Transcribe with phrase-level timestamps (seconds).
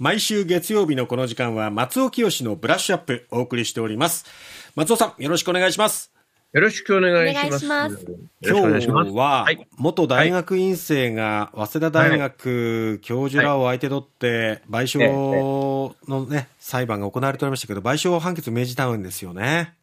[0.00, 4.26] 毎週月曜日のこの時間は松尾清のブラッシュアップお送りしております
[4.74, 6.12] 松尾さんよろしくお願いします
[6.52, 7.66] よろしくお願いします。
[7.66, 8.06] ます
[8.40, 9.46] 今日は、
[9.76, 19.74] 元大学院生が早稲田大学教授らを相手取って、賠償のね、裁判が行われておりましたけど、賠償判決命じたんですよね。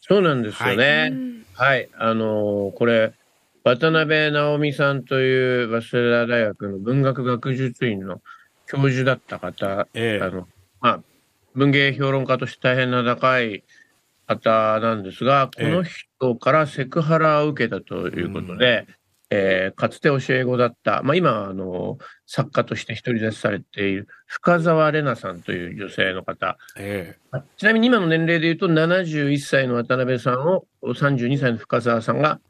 [0.00, 1.12] そうなんですよね。
[1.52, 1.90] はい。
[1.98, 3.12] あのこれ、
[3.64, 8.22] 渡辺直美さんという早稲田大学の文学学術院の
[8.70, 10.46] 教授だった方、ええ、あの、
[10.80, 11.00] まあ、
[11.54, 13.64] 文芸評論家として大変名高い
[14.26, 18.94] 方なんですが、この人からセクハラを受けたということで、え
[19.30, 32.40] えー、かつて教え子だった、まあ、今あの、作家として独り立ちされている深沢玲奈さんという女性の方、えー、ちなみに今の年齢でいうと、71歳の渡辺さんを32歳の深沢さんが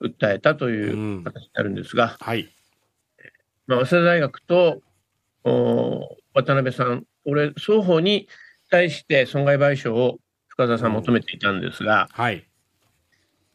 [0.00, 2.48] 訴えたという形になるんですが、うん、はい。
[3.66, 4.89] まあ、早稲田大学とお
[5.44, 8.28] 渡辺さん、これ、双方に
[8.70, 12.46] 対して損害賠償を深澤さん求めていたんですが、はい。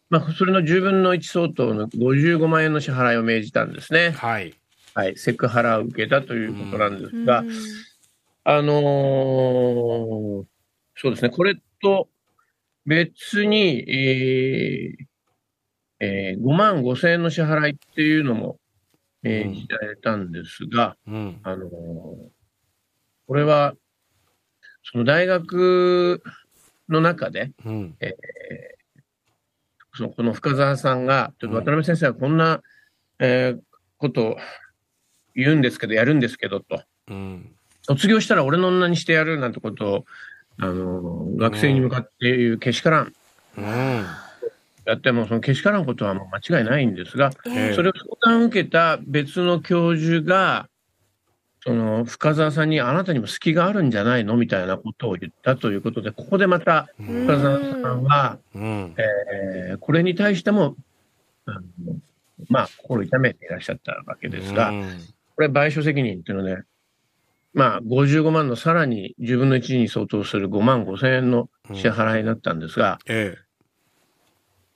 [0.10, 4.12] まあ、それの10分の1相当の55万円の支払いを命じたんですね。
[4.12, 4.54] はい。
[4.94, 5.18] はい。
[5.18, 7.44] セクハラを受けたということなんですが、
[8.44, 10.46] あのー、
[10.96, 12.08] そうですね、これと
[12.86, 15.06] 別に、えー
[16.00, 18.60] えー、5万5千円の支払いっていうのも
[19.26, 21.70] 命じられたんですが、うん、あのー、
[23.28, 23.74] これは、
[24.84, 26.22] その大学
[26.90, 28.14] の中で、うん、えー、
[29.96, 32.62] そのこの深澤さんが、ちょっと渡辺先生はこんな、
[33.18, 33.60] えー、
[33.98, 34.38] ことを
[35.34, 40.06] 言うんですけど、やるんですけどと、うん、卒業したら俺の女にしてやるなんてことを、
[40.60, 43.14] あのー、学生に向かって言うけしからん。
[43.58, 44.25] うん
[44.86, 50.70] やっても、そのけしからんことはもう間違いないんですが、えー、それを相談を受けた別の教授が、
[51.62, 60.76] その深澤さんにあなたにも隙があるんじゃないのみたいなことを言ったということで、ここでまた深澤さんは、えー、これに対しても、
[61.48, 61.62] あの
[62.50, 64.72] まあ、心痛めていらっしゃったわけですが、
[65.36, 66.64] これ、賠償責任っていうのはね、
[67.54, 73.45] まあ、55万のさらに10分の1に相当する5万5千円の支払いだったんですが、ええ、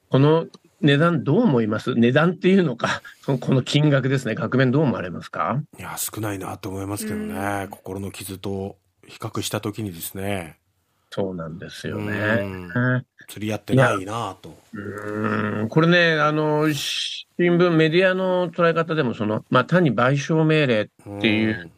[0.09, 0.47] この
[0.81, 1.94] 値段どう思います？
[1.96, 5.62] 値段っていうのか、この金額ですね、額面どう思われますか？
[5.78, 10.58] いや、少ないなと思いますけどね、心の傷と比較したときにですね。
[11.12, 13.03] そうなんですよね。
[13.28, 14.56] 釣り合ってないなと。
[14.74, 20.88] うん、これね、あの、新聞、メディアの捉え方でも、その、まあ、単に賠償命令っ
[21.19, 21.72] ていう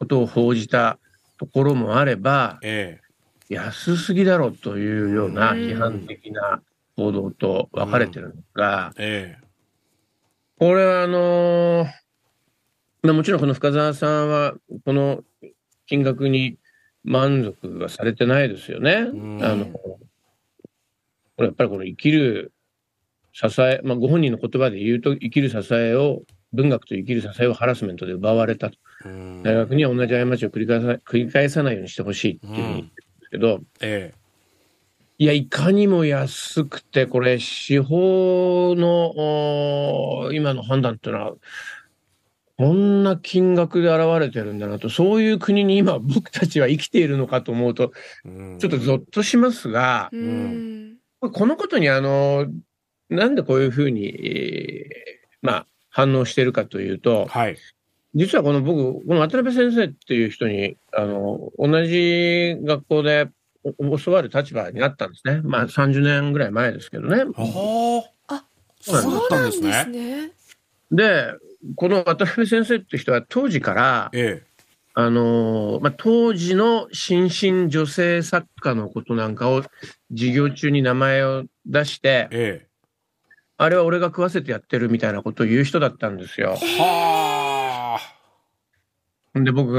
[0.00, 0.98] ことを報じた
[1.38, 3.00] ところもあれば、え
[3.50, 6.60] え、安すぎだろうというような批判的な
[6.96, 9.02] 報道と分かれてるのが、うん。
[9.04, 9.46] ええ、
[10.58, 11.86] これはあのー、
[13.02, 14.54] まあ、もちろんこの深澤さんは、
[14.84, 15.24] この
[15.86, 16.58] 金額に
[17.04, 19.08] 満足はされてないですよね。
[19.12, 19.98] うん、あのこ
[21.38, 22.52] れやっぱりこの生きる
[23.32, 26.22] 支え、まあ、ご本人の言葉で言うと、生きる支えを、
[26.52, 28.76] 文学と生きる支えをハラスメントで奪われたと。
[29.42, 34.18] 大学には同じ過ちを繰り返さ繰り返さないようにしてほしいっていうふうに言ってるんですけど、ええ、
[35.22, 41.34] いや、いかにも安くて、これ、司法の今の判断っていうのは、
[42.58, 47.92] こんな金額で現れてるんだなと、そういう国に今、僕たちは生きているのかと思うと、
[48.58, 52.48] ちょっとぞっとしますが、うん、このことに、あの、
[53.08, 57.56] なんでこういうふうに、えー、まあ、反応してるかというと、はい、
[58.16, 63.28] 実はこの僕、この渡辺先生っていう人に、あの、同じ学校で
[63.64, 65.40] 教わる立場になったんですね。
[65.42, 67.24] まあ30年ぐらい前ですけどね。
[68.28, 68.44] あ、
[68.80, 70.32] そうなんですね。
[70.90, 71.34] で、
[71.76, 74.46] この渡辺先生って人は当時から、ええ、
[74.94, 79.62] あのまあ、当時の新進女性作家のことなんかを
[80.10, 82.66] 授業中に名前を出して、ええ、
[83.56, 86.56] あれは俺が食わせてやってるみたいなことを言う人だったんですよ。
[86.56, 87.31] はあ。
[89.34, 89.72] で、僕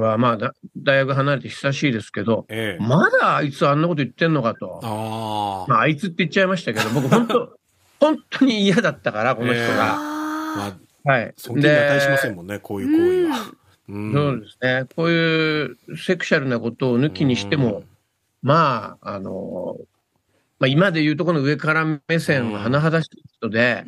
[0.00, 4.80] はまあ大学離れて久しいですけど、ええ、まだあいつあんなこと言ってんのかと。
[4.82, 7.58] あ,、まあ、あいつって言っちゃいましたけど、僕本当、
[7.98, 9.66] 本当に嫌だったから、この人が。
[9.66, 11.34] えまあ、はい。
[11.36, 13.62] 尊敬に値しませんもんね、こういう行為は。
[13.88, 14.84] そうですね。
[14.94, 17.82] こういうセクシャルなことを抜きにしても、
[18.40, 19.76] まあ、あの、
[20.60, 23.84] まあ、今で言うとこの上から目線を甚だしい人で、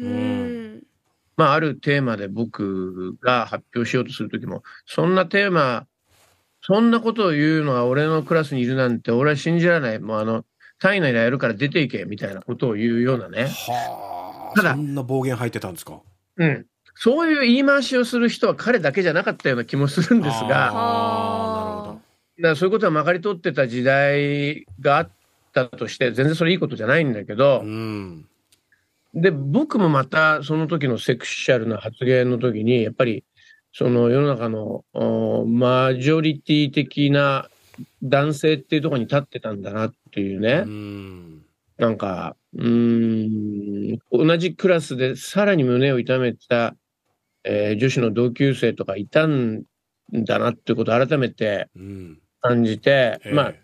[1.36, 5.86] まあ、あるテーマで僕が発表しようとするときも、そんなテーマ、
[6.62, 9.98] そんなことを言うのは俺のクラスにいるなんて、俺は信じられない。
[9.98, 10.44] もうあの、
[10.78, 13.44] 単位内でやるから出ていけ、みたいなことを言うようなね。
[13.44, 14.56] はあ。
[14.56, 16.00] ただ、そんな暴言入ってたんですか？
[16.36, 16.66] うん。
[16.94, 21.98] そういう言い回しをする人は彼だけじゃなかったような気もするんですが、
[22.40, 25.10] だそういうことはまかり通ってた時代があっ
[25.52, 28.26] たとして、全然それいいことじゃないんだけど、うん、
[29.14, 33.24] で、僕もまたその時のセクシャルな発言の時に、やっぱり、
[33.72, 34.84] その世の中の
[35.46, 37.48] マジョリティ的な
[38.02, 40.62] 男性っていうところに立ってたんだなっていうね。
[40.64, 41.42] うん、
[41.78, 46.76] なんか、うん、同じクラスでさらに胸を痛めた、
[47.42, 49.62] えー、女子の同級生とかいたん
[50.12, 51.68] だなっていうことを改めて
[52.40, 53.54] 感じて、うん、まあ、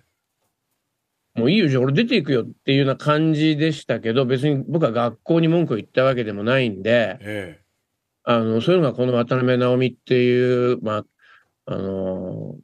[1.34, 7.64] もういいよ、じゃあ俺出ていくよっていうような感じでしたけど、別に僕は学校に文句を言ったわけでもないんで、ええ、
[8.24, 11.04] あの、そういうのがこの渡辺直美っていう、まあ、
[11.66, 12.56] あの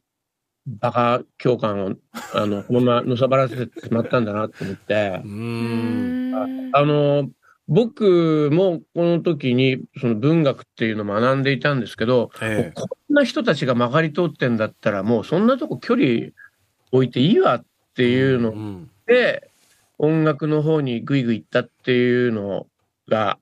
[0.67, 1.93] バカ教官を、
[2.33, 6.71] あの、このままのさばらせてしまったんだなと思って、うん。
[6.73, 7.29] あの、
[7.69, 16.29] 僕もこの時にその文学っていうのを学んでいたんですけど、ええ、こんな人たちが曲がり通ってんだったらもうそんなとこ距離
[16.91, 17.65] 置いていいわっ
[17.97, 18.51] ていうの。
[19.07, 19.49] で、
[19.97, 22.67] うんうん、音楽の方にぐいぐい行ったっていうの
[23.09, 23.39] が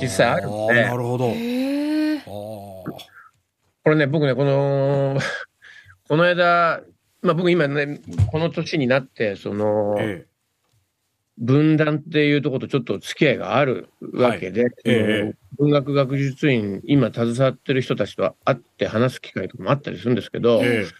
[0.00, 0.84] 実際あるんで。
[0.84, 1.34] なるほど。
[3.84, 5.18] これね、僕ね、この
[6.08, 6.82] この間、
[7.22, 8.00] まあ僕今ね、
[8.30, 10.32] この年になって、その、ええ。
[11.38, 14.72] 分断っていうところとちょっと付き合いがあるわけで、はい。
[14.84, 20.90] えー、文学学術院、今携わってる人たちと会って話す機会とかもあったりするんですけど、えー、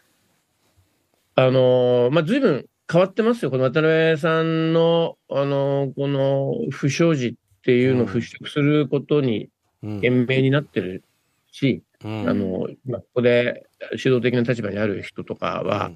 [1.36, 3.50] あのまあ、随分変わってますよ。
[3.50, 7.34] この渡辺さんの、あのこの不祥事っ
[7.64, 9.48] ていうのを払拭することに
[9.80, 11.02] 懸命になってる
[11.50, 15.92] し、うん、あの、まあ、ここで指導的な立場にある人とかは、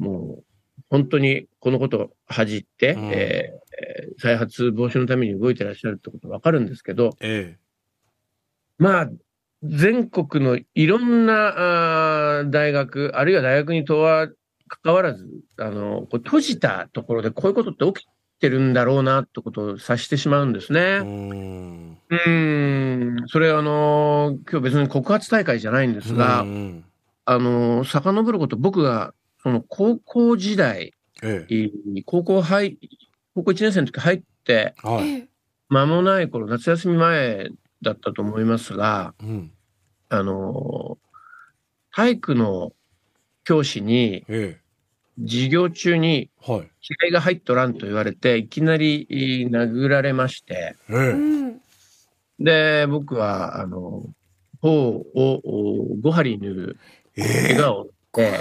[0.00, 0.44] うん、もう、
[0.88, 7.58] 本当にこのことを恥じて、うん、えー、再発防止のために動いてらっしゃるってことわかるんですけど、ええ、
[8.78, 9.10] まあ、
[9.62, 14.28] 全国のいろんなあ大学、あるいは大学にとは
[14.82, 15.28] 関わらず、
[15.58, 18.08] あの、閉じたところでこういうことって起き
[18.40, 21.00] てるんだろうなってことを察してしまうんですね。
[21.00, 21.98] うん。
[22.08, 23.16] うん。
[23.26, 26.46] それあの、今日別に告発大会じゃないんですが、
[27.24, 31.68] あの、遡ること僕がその高校時代、ええ、
[32.04, 32.78] 高校入、
[33.34, 35.28] 高校1年生の時入って、はい、
[35.68, 37.50] 間もない頃、夏休み前
[37.82, 39.52] だったと思いますが、うん、
[40.08, 40.98] あの、
[41.92, 42.72] 体育の
[43.44, 44.61] 教師に、ええ、
[45.20, 49.06] 授業中に気合が入っとらんと言われて、いきなり
[49.50, 54.04] 殴られまして、ええ、で、僕は、あの、
[54.60, 55.40] 頬を
[56.02, 56.76] 5針縫う
[57.16, 58.40] 怪我をして、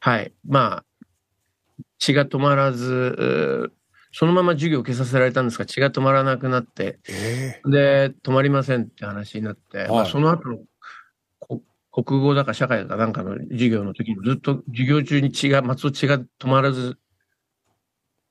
[0.00, 0.32] はい。
[0.46, 0.84] まあ、
[1.98, 3.72] 血が止まらず、
[4.12, 10.58] そのまま授業を受けさせられたんですが、血が止まらなくなって、えー、で、止まりませんって話になって、はい、まあ、その後の
[11.94, 16.98] 国語だか社会だかなんかの授業の時にずっと授業中に血が、松尾血が止まらず、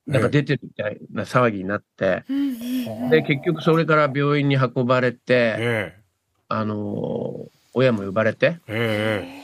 [0.05, 9.43] なんか出てるみたいな騒ぎになって、えー、で、結局それから病院に運ばれて、えー、あの、親も呼ばれて、えー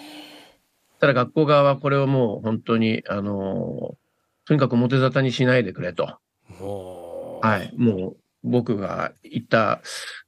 [1.00, 3.96] ただ学校側はこれをもう本当に、あの
[4.46, 6.18] とにかく表沙汰にしないでくれと。
[7.42, 7.74] はい。
[7.78, 9.82] もう僕が行った、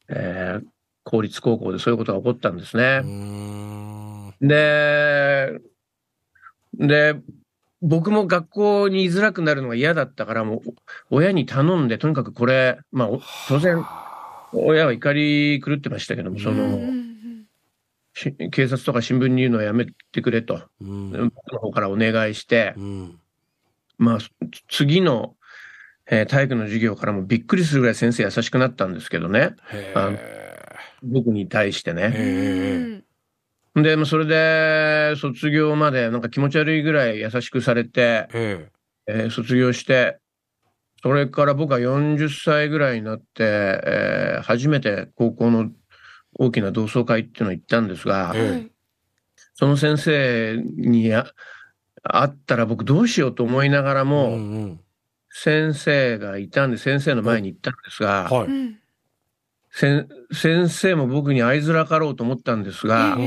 [0.08, 0.66] えー、
[1.04, 3.02] 公立高校でそういうことが起こったんですね。
[4.42, 5.60] で、
[6.74, 7.16] で、
[7.82, 10.62] 僕も学校に居づらくなるのが嫌だったから、もう
[11.10, 13.10] 親に頼んで、とにかくこれ、まあ
[13.48, 13.84] 当然、
[14.54, 16.80] 親は怒り狂ってましたけども、その、
[18.52, 23.20] 警察とか新聞に言うのはやめてくれと、うん、僕の方からお願いして、うん、
[23.98, 24.18] まあ、
[24.70, 25.36] 次の、
[26.08, 29.56] えー、体育の授業からもびっくりするぐらい先生優しくなったんですけどね。
[29.96, 30.18] あの
[31.02, 33.04] 僕に対してね。
[33.76, 40.20] で、まあ、それで、卒業までなんか気持ち悪いぐらい優しくされて、えー、卒業して、
[41.02, 45.72] それから僕は40歳ぐらいになって、えー、初めて高校の
[46.34, 48.36] 大きな同窓会っていうのを行ったんですが、
[49.56, 51.24] その先生に会
[52.26, 54.80] ったら僕どうしようと思いながらも、うんうん、
[55.30, 58.48] 先生がいたんで先生の前に行ったんですが、はい、
[59.72, 63.18] 先生も僕に会いづらかろうと思ったんですが、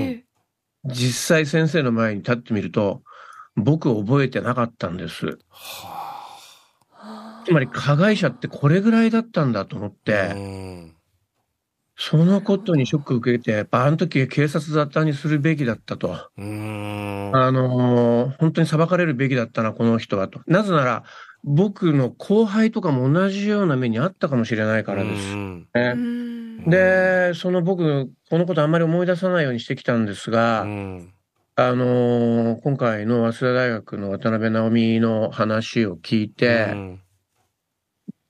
[0.84, 3.02] 実際先生の前に立ってみると、
[3.56, 5.38] 僕覚えてなかったんです。
[7.46, 10.92] つまり加害者ってこれぐらいだったんだと思って、
[11.96, 16.12] そのことにショック受けて、やっぱあの時警察沙汰にするべきだったと。
[16.12, 20.40] あのー、本当に裁かれるべきだったな、この人はと。
[20.46, 21.04] なぜなら、
[21.44, 25.36] 僕の後輩とかも同じような目にあったかもしれないからです。
[25.36, 25.94] ね、
[26.66, 30.64] で、その僕、このことあんまり思い出さないようにしてきたんですが、あ
[31.72, 37.00] のー、今回の早稲田大学の渡辺直美の話を聞いて、うん、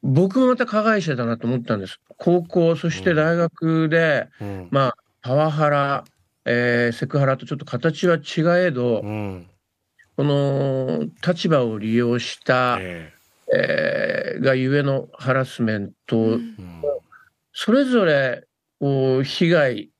[0.03, 2.01] 僕もまた加害者だなと思ったんです。
[2.19, 6.05] 高校、そして大学で、うん、まあ、パワハラ、
[6.45, 9.47] えー、セクハラとちょっと形は違えど、うん、
[10.17, 16.39] この立場を利用した、えー、えー、がゆえのハラスメント、
[17.53, 18.47] それぞれ
[18.81, 19.91] こう被害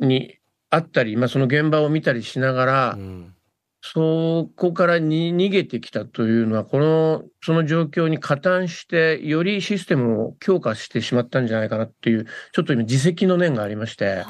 [0.00, 0.38] に
[0.70, 3.34] あったり、まあ、その現場を見たりしながら、うん、
[3.82, 14.24] そこからに逃げてきたというのは、この、その状況に加担して、よりシステムを強化してしまったんじゃないかなっていう、ちょっと今、自責の念がありまして、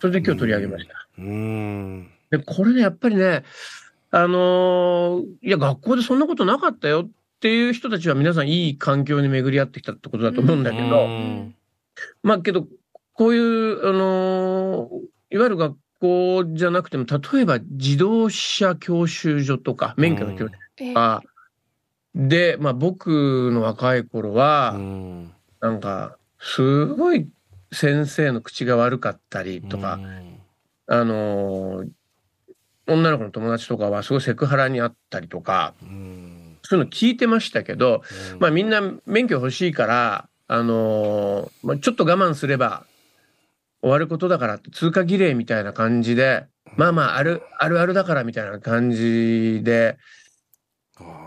[0.00, 1.06] それで今日取り上げました。
[1.18, 3.44] うん、で、これね、やっぱりね、
[4.10, 7.10] あのー、いや、学校でそんなことなかったよっ
[7.40, 11.08] ていう人たちは皆さんいい環境に巡り合ってきたってことだと思うんだけど、
[12.22, 12.66] まあけど、
[13.12, 14.88] こういう、あの
[15.30, 21.22] いわゆる学校じゃなくても、例えば自動車教習所とか、免許の教習とか、
[22.14, 24.74] で、まあ僕の若い頃は、
[25.60, 27.28] なんか、すごい
[27.72, 30.00] 先生の口が悪かったりとか、
[30.86, 31.84] あの
[32.86, 35.74] 女の子の友達とかはすごいセクハラにあったりとか、
[36.62, 38.02] そういうの聞いてましたけど、
[38.38, 42.84] まあみんな免許欲しいから、あのまあ、ちょっと我慢すれば
[43.80, 46.46] 終わることだからって通過儀礼みたいな感じで、
[46.76, 49.98] まあまあある、あるあるだからみたいな感じで、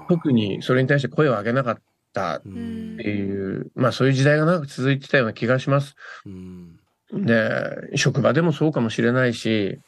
[0.07, 1.77] 特にそれに対して声を上げなかっ
[2.13, 5.95] たっていう、まあそういう時代が長く続いてたような気がします。
[7.11, 9.79] で、職場でもそうかもしれないし、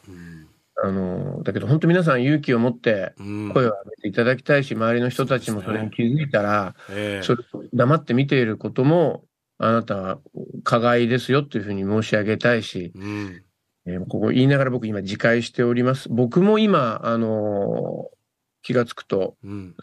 [0.88, 6.75] あの、だけど本当皆さん勇気を持って声を上げていただきたいし、周りの人たちもそれに気づいたら、
[7.24, 9.24] それ黙って見ていることも
[9.58, 10.20] あなたは
[10.63, 13.44] 加害ですよというふうに申し上げたいし、うん、
[13.86, 16.10] えー、ここ言いながら僕今自戒しております。
[16.10, 18.17] 僕も今、あのー、
[18.62, 19.75] 気がつくと、うん、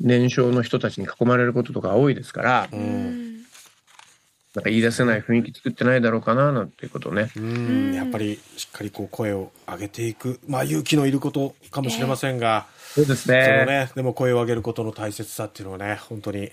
[0.00, 3.25] 年少の人たちに囲まれることとか多いですから、うん、
[4.56, 7.30] なんか言い出せない雰囲気作ってないだろうかななんていうことね。
[7.36, 7.92] うん。
[7.94, 13.44] やっぱりしっかりこう声を上げていく、まあ勇気のいることかもしれませんが、えー、そうですね。
[13.44, 16.50] そのね、でも声を上げることの大切さっていうのはね、本当に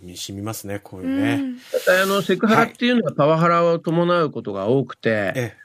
[0.00, 1.34] に染みますね、こういうね。
[1.34, 5.56] うん、あのセクハラっていうのはパワハラを伴うことが多くて、はい、え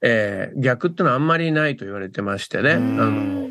[0.00, 2.72] えー、逆っていうのはあんまりないと言われてましてね。
[2.72, 3.50] あの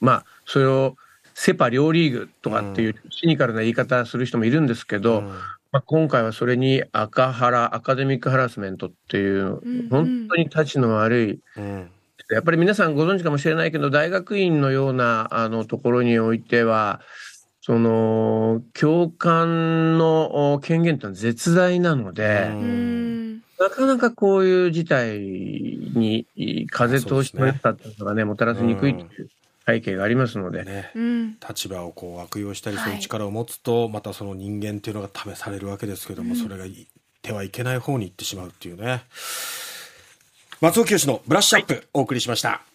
[0.00, 0.96] まあ、それを
[1.34, 5.24] セパ両リーグとかっていうシニカルな言い方する人もいるんですけど、
[5.72, 11.90] まあ、今回はそれに赤ハラ、アカデミックハラスメントっていう、本当に立ちの悪い、うん
[12.30, 17.00] やっぱり皆さんご存知かもしれないけど、大学院のようなあのところにおいては、
[17.60, 22.50] その、教官の権限というのは絶大なので、
[23.58, 26.26] なかなかこういう事態に
[26.70, 29.28] 風通しの良さっていうのがね、もたらしにくいという
[29.72, 30.64] 背景がありますので。
[30.64, 30.90] ね、
[31.48, 36.64] 立場をこう悪用したり、そういう力を持つと、またその人間っていうのが試されるわけですけども、それが
[37.22, 39.02] 手はいけない方に行ってしまうっていうね。
[40.60, 42.69] 松尾清のブラッシュアップ、お送りしました。